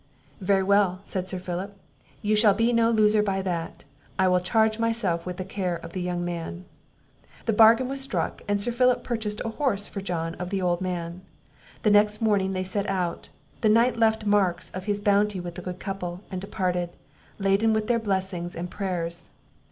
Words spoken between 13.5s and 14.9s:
the knight left marks of